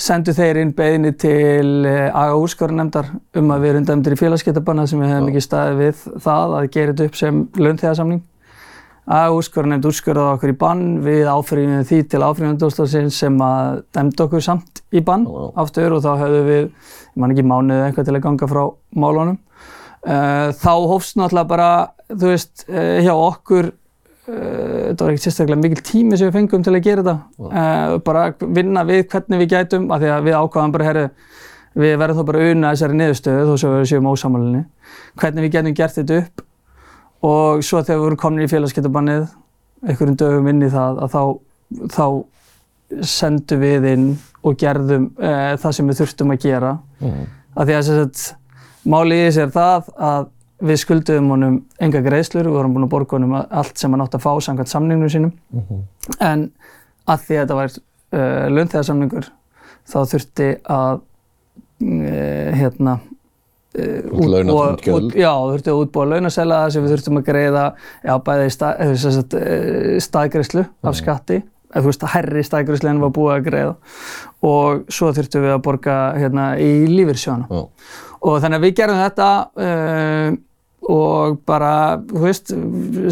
[0.00, 4.90] sendu þeir inn beðinni til uh, aga úrskorunnemndar um að við erum dæmdir í félagsgetabannað
[4.90, 8.22] sem við hefum ekki staðið við það að gera þetta upp sem launþegarsamning.
[9.10, 14.44] Aga úrskorunnemnd úrskorðaði okkur í bann við áfriðinu því til áfriðinandóstafsins sem að dæmdi okkur
[14.44, 15.24] samt í bann
[15.58, 16.66] aftur og þá höfðum við,
[17.14, 18.62] ég man ekki mánuðið eitthvað til að ganga frá
[18.94, 19.40] málunum.
[20.00, 21.70] Uh, þá hófst náttúrulega bara
[22.10, 26.64] þú veist, eh, hjá okkur eh, þetta var ekkert sérstaklega mikil tími sem við fengum
[26.66, 27.98] til að gera þetta wow.
[28.06, 31.04] bara vinna við hvernig við gætum af því að við ákvaðum bara, herru
[31.80, 34.64] við verðum þá bara unna þessari niðurstöðu þó sem við séum ósamalinni
[35.20, 36.44] hvernig við getum gert þetta upp
[37.26, 39.28] og svo þegar við vorum komin í félagsgetabannið
[39.86, 41.22] einhverjum dögum inn í það að þá,
[41.94, 42.06] þá
[43.06, 44.10] sendum við inn
[44.44, 47.24] og gerðum e, það sem við þurftum að gera mm.
[47.54, 48.26] af því að að
[48.90, 50.28] málið í þessu er það að
[50.60, 54.16] Við skulduðum honum enga greiðslur, við vorum búin að borga honum allt sem hann átt
[54.18, 55.30] að fá samkvæmt samningnum sínum.
[55.54, 55.84] Mm -hmm.
[56.20, 56.42] En
[57.08, 59.30] að því að þetta var uh, launþegarsamningur
[59.88, 62.98] þá þurfti að uh, hérna
[63.78, 64.66] uh, útbúa,
[65.14, 67.64] já, þurfti að útbúa launasela sem við þurftum að greiða
[68.02, 70.98] já, bæði stað, uh, staðgreðslu af mhm.
[71.00, 73.74] skatti eða þú veist að herri staðgreðslu en var búið að greiða
[74.50, 77.64] og svo þurftum við að borga hérna í lífyrsjónu.
[78.20, 80.30] Og þannig að við gerum þetta uh,
[80.90, 81.72] og bara,
[82.10, 82.52] þú veist,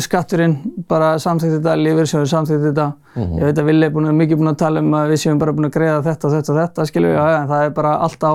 [0.03, 0.57] skatturinn
[0.91, 2.87] bara samþýtti þetta, lífeyrissjóður samþýtti þetta.
[3.14, 3.38] Mm -hmm.
[3.38, 5.53] Ég veit að Vili er búin, mikið búin að tala um að við séum bara
[5.53, 8.23] búin að greiða þetta og þetta og þetta, skilju, já, en það er bara allt
[8.25, 8.35] á,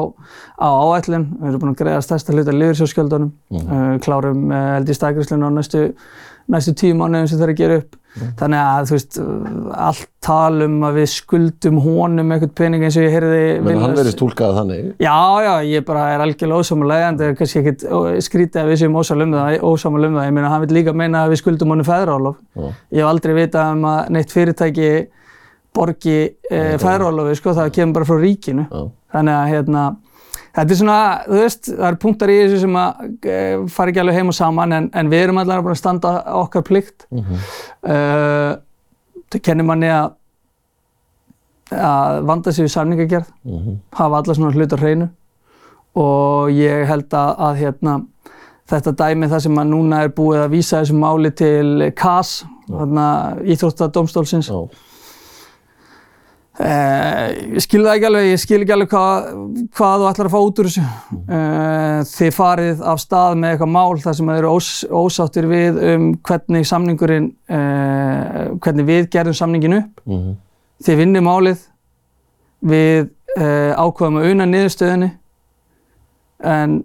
[0.59, 1.25] á áætlun.
[1.41, 3.95] Við erum búin að greiða stærsta hluta lífeyrissjóðskjöldunum, mm -hmm.
[3.95, 5.93] uh, klárum uh, held í stækriðslun á næstu,
[6.47, 7.95] næstu tíu mánuðum sem það er að gera upp.
[8.13, 9.15] Þannig að þú veist,
[9.87, 14.13] allt talum að við skuldum honum eitthvað pening eins og ég heyrði Menn hann verið
[14.13, 14.91] stúlkað þannig?
[15.01, 17.87] Já, já, ég bara er algjörlega ósámulega en það er kannski ekkert
[18.27, 20.29] skrítið að við séum ósámulega um ósámulega um það.
[20.29, 22.37] Ég meina, hann vil líka meina að við skuldum honum fæðrálof.
[22.93, 24.91] Ég hef aldrei vitað um að neitt fyrirtæki
[25.73, 26.17] borgi
[26.53, 28.67] eh, fæðrálofi, sko, það kemur bara frá ríkinu.
[28.69, 28.83] Já.
[29.13, 29.85] Þannig að, hérna,
[30.53, 34.01] Þetta er svona, þú veist, það eru punktar í þessu sem að uh, fara ekki
[34.03, 36.11] alveg heim og saman en, en við erum allavega bara að standa
[36.43, 37.07] okkar plikt.
[37.09, 37.47] Mm -hmm.
[37.89, 38.51] uh,
[39.33, 40.13] það kennir manni að,
[41.73, 43.77] að vanda sig við samningagerð, mm -hmm.
[43.91, 45.09] hafa alla svona hlutar hreinu
[45.95, 48.01] og ég held að, að hérna,
[48.69, 52.45] þetta dæmi það sem að núna er búið að vísa þessu máli til KAS,
[53.43, 54.49] Íþróttadómstólsins.
[56.53, 59.29] Uh, ég skil það ekki alveg, ég skil ekki alveg hvað,
[59.73, 60.83] hvað þú ætlar að fá út úr þessu.
[61.23, 64.69] Uh, þið farið af stað með eitthvað mál þar sem þið eru ós,
[65.01, 70.05] ósáttir við um hvernig samningurinn, uh, hvernig við gerðum samningin upp.
[70.05, 70.37] Mm -hmm.
[70.85, 71.67] Þið vinnir málið,
[72.61, 75.07] við ákveðum að unna niðurstöðinni
[76.43, 76.83] en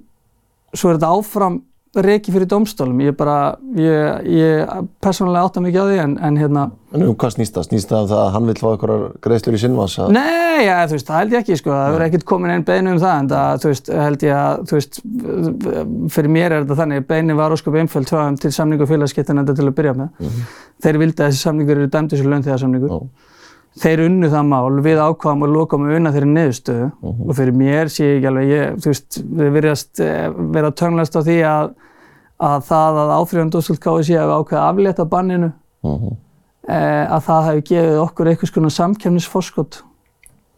[0.72, 1.58] svo er þetta áfram
[2.06, 3.00] reiki fyrir domstólum.
[3.02, 3.36] Ég bara,
[3.78, 4.72] ég, ég
[5.04, 6.64] persónulega átta mikið á því en, en hérna...
[6.96, 7.66] En um hvað snýst það?
[7.68, 9.96] Snýst það um það að hann vil fá einhverjar greiðslur í sinnvans?
[10.00, 10.12] Að...
[10.16, 11.72] Nei, ja, þú veist, það held ég ekki sko.
[11.74, 14.64] Það verður ekkert komin einn beinu um það en það, þú veist, held ég að,
[14.70, 15.00] þú veist,
[16.16, 19.68] fyrir mér er þetta þannig, beinu var ósköp einföld tráðum til samningu félagskiptin enda til
[19.68, 20.12] að byrja með.
[20.16, 20.54] Mm -hmm.
[20.84, 22.94] Þeir vildi að þessi samningur eru dæmdi sem launþegarsamningur.
[22.94, 23.34] Oh
[23.78, 27.12] þeir unnu það mál, við ákvaðum að loka með unna þeirri neðustöðu uh mhm.
[27.12, 27.28] -huh.
[27.28, 30.24] og fyrir mér sé ég ekki alveg, ég, þú veist, við verðast eh,
[30.56, 31.70] vera törnlegast á því að,
[32.38, 35.50] að það að áfríðandóðsvöld KSC hefði ákveðið að aflétta banninu,
[35.82, 36.16] uh -huh.
[36.68, 36.80] e,
[37.16, 39.82] að það hefði gefið okkur einhvers konar samkjöfnisforskott.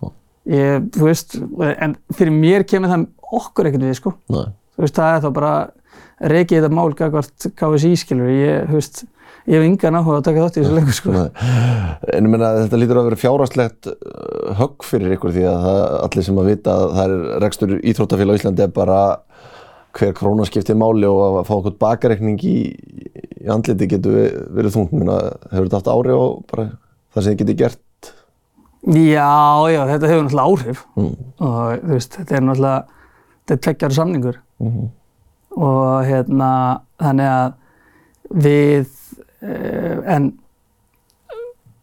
[0.00, 0.12] -huh.
[0.44, 1.38] Ég, þú veist,
[1.78, 4.14] en fyrir mér kemur það okkur ekkert við, sko.
[4.28, 4.50] Nei.
[4.76, 5.54] Þú veist, það er þá bara,
[6.20, 9.04] reikið þetta mál gagvart KSI skilur, ég, þú veist,
[9.48, 11.14] ég hef engan áhuga að taka þátt í þessu leikur sko.
[12.10, 15.80] En ég meina þetta lítur að vera fjárhastlegt uh, högg fyrir ykkur því að það,
[16.04, 19.00] allir sem að vita að það er rekstur íþróttafélag Íslandi er bara
[19.96, 22.56] hver króna skiptir máli og að fá okkur bakareikning í,
[23.42, 24.92] í andliti getur verið þungt.
[24.94, 25.16] Meina,
[25.50, 26.22] hefur þetta haft ári á
[26.52, 26.66] bara
[27.14, 28.12] það sem þið getur gert?
[28.86, 29.32] Já,
[29.68, 31.16] já, þetta hefur náttúrulega áhrif Mm.
[31.40, 32.84] og þú veist, þetta er náttúrulega,
[33.44, 34.86] þetta er tveggjar samningur Mhm.
[35.56, 37.52] og hérna, þannig að
[38.30, 38.86] við,
[39.42, 40.32] uh, en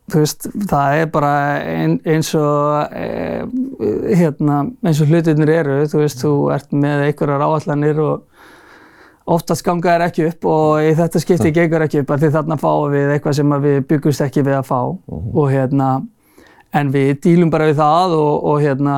[0.07, 1.31] þú veist, það er bara
[1.67, 7.43] ein, eins og uh, hérna, eins og hlutirnir eru, þú veist, þú ert með einhverjar
[7.43, 8.23] áallanir og
[9.27, 12.93] oftast ganga þær ekki upp og í þetta skipti gengur ekki upp því þarna fáum
[12.93, 15.89] við eitthvað sem við byggumst ekki við að fá og hérna,
[16.71, 18.95] en við dílum bara við það og, og hérna,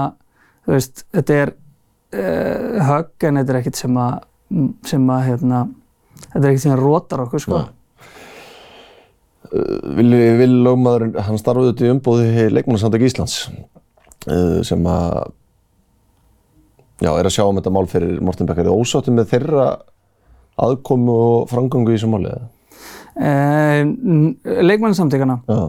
[0.67, 4.15] þú veist, þetta er uh, högg en þetta er ekkert sem að,
[4.93, 5.65] sem að hérna,
[6.28, 7.63] þetta er ekkert sem að rótar okkur sko.
[7.63, 7.76] Nei.
[9.49, 13.38] Vili, Vili Lógmaðurinn, hann starfaði út í umbóði leikmannasamtök Íslands
[14.29, 15.31] uh, sem að
[17.01, 18.67] já, er að sjá um þetta mál fyrir Morten Bekkar.
[18.69, 19.67] Það ósáttu með þeirra
[20.59, 22.33] aðkomu og framgöngu í þessu máli?
[22.33, 22.49] eða?
[23.19, 25.62] Uh, leikmannasamtökana, Já.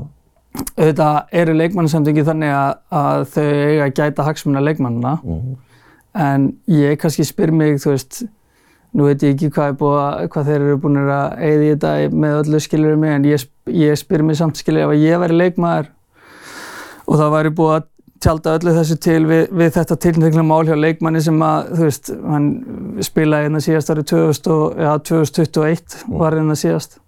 [0.77, 5.57] auðvitað eru leikmannasamtöki þannig að, að þau eiga að gæta hagsmuna leikmannana Mhm.
[6.21, 8.21] en ég kannski spyr mig, þú veist,
[8.97, 11.93] nú veit ég ekki hvað, að- hvað þeir eru búin að eigða í þetta
[12.25, 15.37] með öllu skilur mig en ég, ég spyr mig samt skilur ef að ég væri
[15.39, 15.91] leikmaður
[17.07, 17.87] og það væri búið að
[18.21, 22.11] tjálta öllu þessu til við, við þetta tilnægna mál hjá leikmanni sem að, þú veist,
[22.29, 22.49] hann
[23.07, 26.99] spilaði hérna síðast árið 2000 og, ja, 2021 var hérna síðast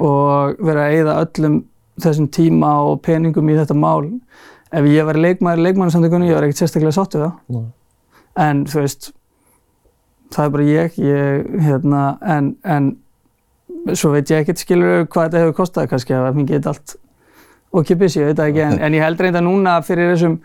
[0.00, 1.58] og verið að eigða öllum
[2.00, 4.06] þessum tíma og peningum í þetta mál
[4.72, 7.64] ef ég væri leikmaður í leikmannasamtökunni, ég var ekkert sérstaklega sátt við það Nei.
[8.46, 9.10] en þú veist
[10.34, 12.02] það er bara ég, ég hérna,
[12.36, 12.90] en, en
[13.94, 16.96] svo veit ég ekkert skilur hvað þetta hefur kostað kannski að mér geta allt
[17.70, 20.40] og kipis, ég veit það ekki, en, en ég held reynda núna fyrir þessum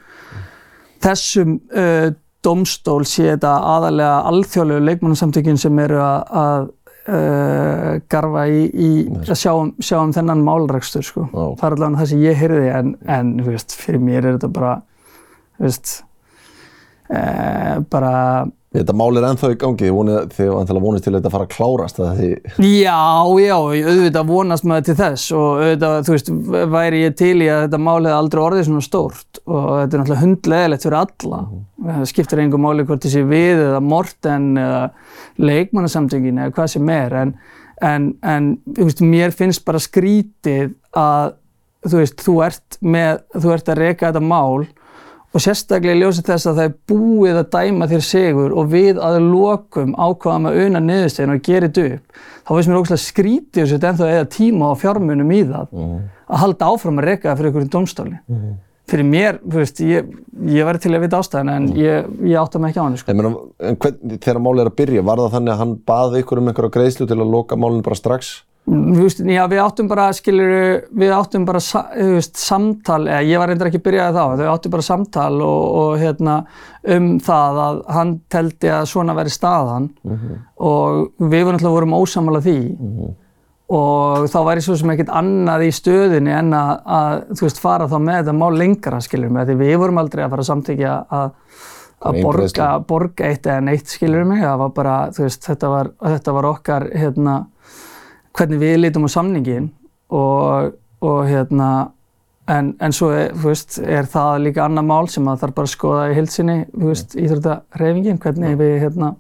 [1.06, 2.10] þessum uh,
[2.46, 6.68] domstól sé þetta aðalega alþjóðlegu leikmannsamtökin sem eru að,
[7.10, 8.90] uh, garfa í, í
[9.26, 11.28] að sjá um, sjá um þennan málrekstur sko.
[11.34, 14.76] Það er allavega það sem ég heyrði en, en veist, fyrir mér er þetta bara
[15.62, 15.96] veist
[17.10, 18.14] uh, bara
[18.76, 19.92] Þetta mál er ennþá í gangi,
[20.36, 22.30] þið vantilega vonist til að þetta fara að klárast að því,
[22.68, 23.00] Já,
[23.40, 26.32] já, auðvitað vonast maður til þess og auðvitað, þú veist,
[26.76, 30.04] væri ég til í að þetta mál hefði aldrei orðið svona stórt og þetta er
[30.04, 31.42] náttúrulega hundleðilegt fyrir alla.
[31.86, 34.84] Það skiptir engum máli hvort þessi við eða Morten eða
[35.40, 37.34] leikmannasamtöngin eða hvað sem er en,
[37.86, 41.36] en, en þú veist, mér finnst bara skrítið að
[41.86, 44.66] þú veist, þú ert, með, þú ert að reka þetta mál
[45.34, 49.02] og sérstaklega í ljósi þess að það er búið að dæma þér sigur og við
[49.04, 53.74] að lokum ákvaðum að una niðurstegin og gera þetta upp þá finnst mér ógæslega skrítið
[53.74, 55.74] þetta ennþá eða tíma og fjármunum í það
[56.26, 58.22] að halda áfram að reka það fyrir einhverjum dómstóli
[58.86, 60.10] fyrir mér, þú veist, ég,
[60.54, 63.16] ég væri til að vita ástæðan en ég, ég átta mig ekki á hann sko.
[63.16, 66.52] en hvern, þegar málið er að byrja, var það þannig að hann baði ykkur um
[66.52, 68.36] einhverja greiðslu til að loka málinu bara strax?
[68.66, 70.52] Veist, já, við áttum bara, skilur,
[70.98, 74.74] við áttum bara, þú veist, samtal, eða ég var reyndar ekki byrjaði þá, þau áttum
[74.74, 76.38] bara samtal og, og hérna,
[76.96, 79.92] um það að hann teldi að svona væri staðan
[80.58, 82.58] og við vorum náttúrulega vorum ósamála því.
[83.76, 87.88] Og þá væri svo sem ekkert annað í stöðinni en að, að þú veist, fara
[87.90, 91.00] þá með þetta mál lengra, skilur mig, því við vorum aldrei að fara að samtykja
[91.10, 91.34] að
[92.06, 95.90] að borga, borga eitt eða neitt, skilur mig, það var bara, þú veist, þetta var,
[96.04, 97.36] þetta var okkar, hérna,
[98.36, 99.70] hvernig við lítum á samningin
[100.14, 101.70] og, og hérna
[102.52, 105.76] en, en svo er, veist, er það líka annað mál sem að þarf bara að
[105.76, 109.14] skoða í heilsinni, þú veist, íþróttareyfingin, hvernig við hérna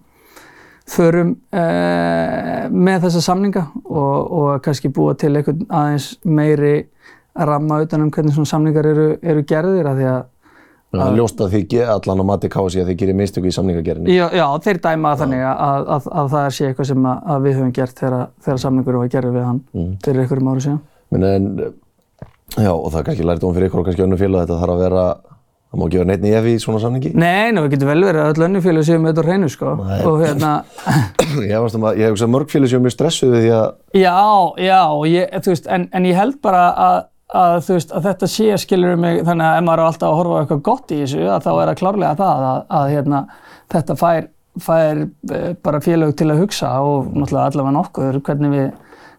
[0.85, 6.75] förum eh, með þessa samninga og, og kannski búa til einhvern aðeins meiri
[7.35, 10.21] ramma utan um hvernig svona samningar eru, eru gerðir að því að
[11.01, 14.15] Það ljóst að þið ge- allan á mati kási að þið gerir mistöku í samningagerðinni.
[14.15, 17.21] Já, já þeir dæma það þannig að, að, að, að það sé eitthvað sem að,
[17.35, 19.93] að við höfum gert þegar, þegar samningur var gerður við hann Mm.
[20.05, 20.81] fyrir einhverjum ári síðan.
[21.11, 21.47] Men en,
[22.57, 24.75] já, og það er kannski lært um fyrir ykkur og kannski önnu félag þetta þarf
[24.75, 25.05] að vera,
[25.71, 27.11] það má ekki vera neitt nýjafi í svona samningi.
[27.19, 29.49] Nei, ná, það getur vel verið að öll önnu félög séu með þetta á hreinu,
[29.51, 29.73] sko.
[29.81, 29.97] Nei.
[30.07, 30.51] Og hérna,
[31.49, 33.65] Ég um að, ég hef hugsað mörg félag er mjög stressuð við því að,
[33.99, 34.15] já,
[34.63, 34.79] já,
[35.11, 35.33] ég,
[37.33, 40.09] en, en að, veist, að þetta sé, skilur mig, þannig að ef maður er alltaf
[40.09, 43.21] að horfa á eitthvað gott í þessu, þá er það klárlega það að, að hérna,
[43.73, 44.27] þetta fær,
[44.65, 48.67] fær eh, bara félög til að hugsa og náttúrulega allavega nokkuð hvernig við,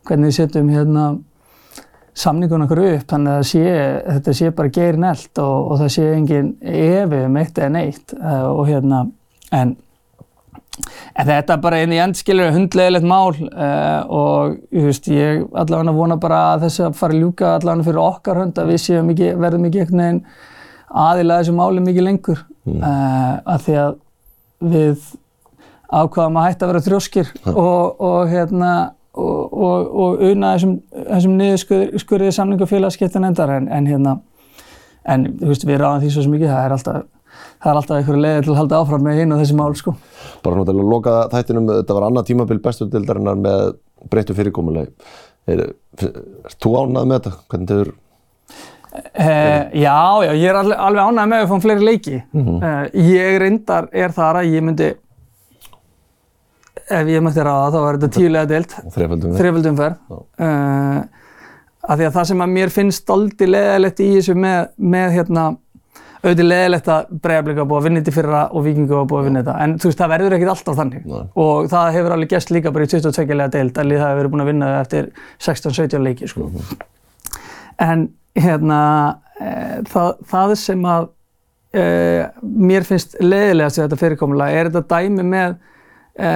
[0.07, 1.07] hvernig við setjum hérna,
[2.17, 3.65] samningun okkur upp þannig að sé,
[4.07, 8.15] þetta sé bara geir nelt og, og það sé engin efi um eitt eða neitt
[8.17, 9.03] uh, og hérna
[9.53, 9.75] en
[11.17, 15.95] En þetta er bara einn í end skilur hundlegilegt mál uh, og veist, ég allavega
[15.97, 19.13] vona bara að þess að fara að ljúka allavega fyrir okkar hönd að við séum
[19.15, 20.21] ekki, verðum ekki einhvern veginn
[21.07, 22.77] aðilega þessu máli mikið lengur mm.
[22.77, 23.97] uh, af því að
[24.75, 25.09] við
[25.87, 28.71] ákvaðum að hætta að vera þrjóskir og, og hérna
[29.17, 34.19] og, og, og una þessum, þessum niðurskurðið samlingafélagskiptan endar en, en hérna
[35.07, 37.05] en veist, við ráðum því svo mikið, það er alltaf
[37.63, 39.95] það er alltaf einhverju leiði til að halda áfram með hinn og þessi mál sko.
[40.45, 43.63] Bara náttúrulega loka þættinum, þetta var annað tímabil besturdeildarinnar með
[44.11, 44.91] breyttu fyrirkomulegi.
[45.47, 45.63] Er,
[46.03, 47.33] er þú ánað með þetta?
[47.53, 47.97] Hvernig þau eru?
[48.97, 52.21] Uh, já, já, ég er alveg, ánað með að við fáum fleiri leiki.
[52.33, 52.63] Mm -hmm.
[52.63, 54.89] uh, ég reyndar er þar að ég myndi,
[56.87, 58.77] ef ég mætti ráða þá var þetta tíulega deilt.
[58.97, 59.97] Þreföldum ferð.
[60.41, 61.05] Uh,
[61.87, 65.45] af því að það sem að mér finnst aldrei leðilegt í þessu með, með hérna
[66.23, 69.29] auðvitað leðilegt að Breiðablík hafa búið að vinna þetta fyrra og Vikingu hafa búið að
[69.29, 71.25] vinna þetta en þú veist það verður ekkert alltaf þannig Nei.
[71.45, 74.21] og það hefur alveg gæst líka bara í 22 lega deild að lið það hefur
[74.21, 75.11] verið búin að vinna eftir
[75.47, 76.49] 16-17 leiki sko.
[76.49, 76.87] Mm -hmm.
[77.87, 78.81] En hérna
[79.41, 79.51] e,
[79.93, 81.09] það, það sem að
[81.73, 81.85] e,
[82.43, 85.57] mér finnst leðilegast við þetta fyrirkomulega er þetta dæmi með
[86.19, 86.31] e,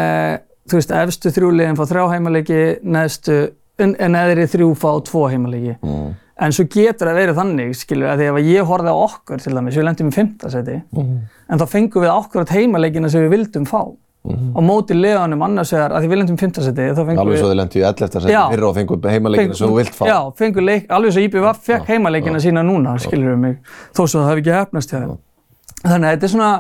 [0.71, 3.39] þú veist efstu þrjúleginn fá þrjá heimaleiki neðstu,
[3.81, 6.11] neðri þrjú fá tvo heimaleiki mm.
[6.41, 9.57] En svo getur það verið þannig, skilur, að því að ég horfið á okkur til
[9.57, 11.19] dæmis, við lendum í fymtasæti, mm -hmm.
[11.53, 13.83] en þá fengum við okkur átt heimaleikina sem við vildum fá.
[14.21, 14.53] Mm -hmm.
[14.55, 17.21] Og mótið leðanum annars vegar, að því við lendum í fymtasæti, þá fengum við...
[17.21, 20.05] Alveg svo þið lendum í elleftasæti fyrra og fengum heimaleikina sem þú vilt fá.
[20.09, 22.43] Já, fengum leik, alveg svo IBVF fekk heimaleikina já.
[22.43, 23.57] sína núna, skilur við mig,
[23.97, 25.17] þó svo það hefði ekki hefnast hjá það.
[25.85, 26.53] Þannig að þetta er svona,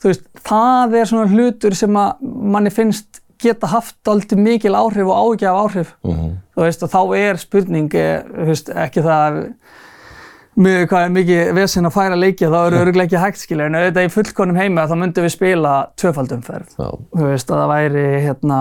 [0.00, 2.12] þú veist, það er svona hlutur sem að
[2.56, 5.94] manni finnst geta haft aldrei mikil áhrif og ágjaf áhrif.
[6.04, 6.34] Mm -hmm.
[6.56, 9.54] Þú veist, og þá er spurning, eh, þú veist, ekki það
[10.56, 13.74] mjög, hvað er mikið vesen að færa leikja, þá eru öruglega ekki hægt, skilja, en
[13.74, 16.74] auðvitað í fullkonum heima þá myndum við spila tvöfaldumferð.
[16.76, 18.58] Þú veist, að það væri, hérna,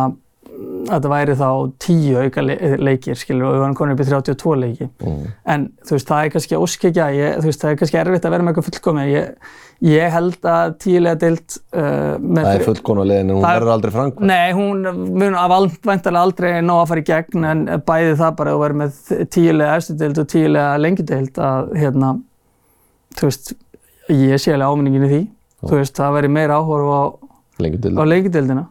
[0.90, 1.50] það væri þá
[1.82, 4.88] tíu auka leikir, skilja, og við varum komin upp í 32 leiki.
[5.04, 5.26] Mm.
[5.56, 7.10] En þú veist, það er kannski óskikja,
[7.40, 9.12] þú veist, það er kannski erfitt að vera með eitthvað fullkomið.
[9.16, 14.28] Ég, Ég held að tíulega deilt uh, Það er fullkonulegin en hún verður aldrei framkvæmt.
[14.30, 14.84] Nei, hún
[15.18, 18.78] mun af væntalega aldrei ná að fara í gegn en bæði það bara að vera
[18.84, 19.00] með
[19.34, 22.12] tíulega eftir deilt og tíulega lengi deilt að hérna,
[23.18, 23.52] þú veist,
[24.14, 25.22] ég sé alveg áminningin í því.
[25.26, 25.66] Já.
[25.66, 27.02] Þú veist, það verður meira áhorf á
[27.62, 28.66] lengi deildina.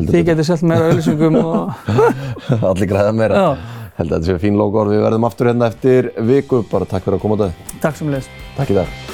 [0.00, 1.88] Því getur selgt meira auðvilsingum og...
[2.70, 3.42] Allir græða meira.
[3.42, 3.82] Já.
[3.94, 4.90] Held að þetta sé fín lókor.
[4.90, 6.64] Við verðum aftur hérna eftir viku.
[6.70, 7.66] Bara takk fyrir að koma á dag.
[7.84, 8.40] Takk sem leist.
[8.58, 9.13] Takk í dag.